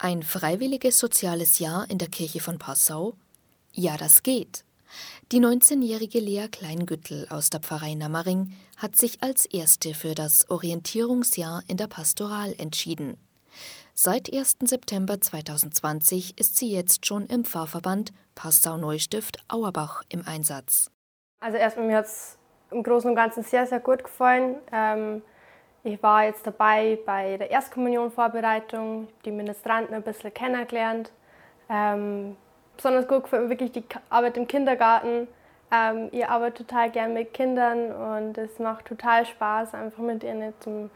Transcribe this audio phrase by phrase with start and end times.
[0.00, 3.14] Ein freiwilliges soziales Jahr in der Kirche von Passau?
[3.72, 4.64] Ja, das geht.
[5.32, 11.64] Die 19-jährige Lea Kleingüttel aus der Pfarrei Nammering hat sich als erste für das Orientierungsjahr
[11.66, 13.16] in der Pastoral entschieden.
[13.92, 14.58] Seit 1.
[14.60, 20.92] September 2020 ist sie jetzt schon im Pfarrverband Passau-Neustift Auerbach im Einsatz.
[21.40, 22.38] Also erstmal mir hat es
[22.70, 24.58] im Großen und Ganzen sehr, sehr gut gefallen.
[24.70, 25.22] Ähm,
[25.84, 31.10] ich war jetzt dabei bei der Erstkommunionvorbereitung, die Ministranten ein bisschen kennengelernt.
[31.68, 32.36] Ähm,
[32.76, 35.28] besonders gut gefällt mir wirklich die Arbeit im Kindergarten.
[35.70, 40.52] Ähm, ich arbeite total gern mit Kindern und es macht total Spaß, einfach mit ihnen
[40.60, 40.90] zum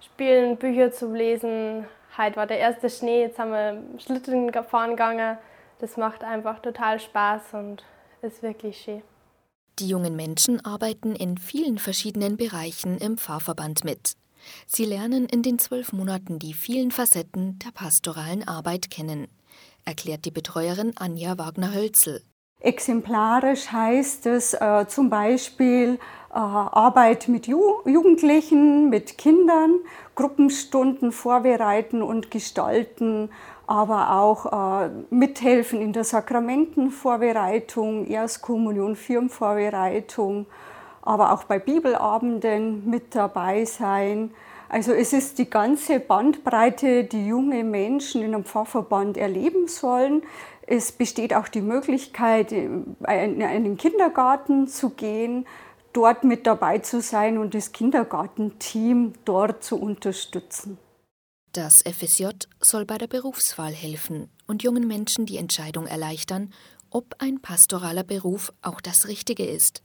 [0.00, 1.86] Spielen, Bücher zu lesen.
[2.18, 5.38] Heute war der erste Schnee, jetzt haben wir Schlitten fahren gegangen.
[5.78, 7.84] Das macht einfach total Spaß und
[8.22, 9.02] ist wirklich schön.
[9.78, 14.16] Die jungen Menschen arbeiten in vielen verschiedenen Bereichen im Pfarrverband mit.
[14.66, 19.28] Sie lernen in den zwölf Monaten die vielen Facetten der pastoralen Arbeit kennen,
[19.84, 22.22] erklärt die Betreuerin Anja Wagner-Hölzel.
[22.60, 25.98] Exemplarisch heißt es äh, zum Beispiel
[26.30, 29.80] äh, Arbeit mit Ju Jugendlichen, mit Kindern,
[30.14, 33.30] Gruppenstunden vorbereiten und gestalten,
[33.66, 40.46] aber auch äh, mithelfen in der Sakramentenvorbereitung, Erstkommunion, Firmenvorbereitung
[41.06, 44.32] aber auch bei Bibelabenden mit dabei sein.
[44.68, 50.22] Also es ist die ganze Bandbreite, die junge Menschen in einem Pfarrverband erleben sollen.
[50.66, 55.46] Es besteht auch die Möglichkeit, in einen Kindergarten zu gehen,
[55.92, 60.78] dort mit dabei zu sein und das Kindergartenteam dort zu unterstützen.
[61.52, 62.26] Das FSJ
[62.60, 66.52] soll bei der Berufswahl helfen und jungen Menschen die Entscheidung erleichtern,
[66.90, 69.82] ob ein pastoraler Beruf auch das Richtige ist.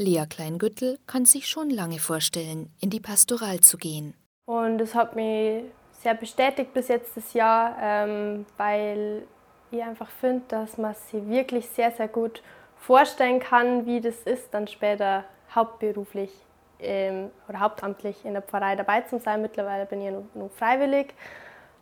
[0.00, 4.14] Lea Kleingüttel kann sich schon lange vorstellen, in die Pastoral zu gehen.
[4.46, 9.26] Und es hat mich sehr bestätigt bis jetzt das Jahr, ähm, weil
[9.70, 12.42] ich einfach finde, dass man sich wirklich sehr, sehr gut
[12.78, 16.32] vorstellen kann, wie das ist, dann später hauptberuflich
[16.78, 19.42] ähm, oder hauptamtlich in der Pfarrei dabei zu sein.
[19.42, 21.12] Mittlerweile bin ich nur, nur freiwillig.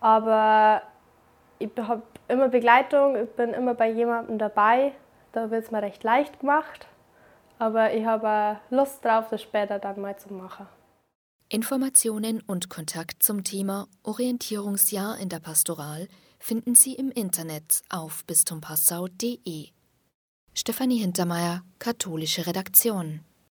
[0.00, 0.82] Aber
[1.60, 4.94] ich habe immer Begleitung, ich bin immer bei jemandem dabei.
[5.30, 6.88] Da wird es mir recht leicht gemacht.
[7.60, 10.66] Aber ich habe Lust drauf, das später dann mal zu machen.
[11.50, 19.68] Informationen und Kontakt zum Thema Orientierungsjahr in der Pastoral finden Sie im Internet auf bistumpassau.de.
[20.54, 23.20] Stefanie Hintermeier, katholische Redaktion.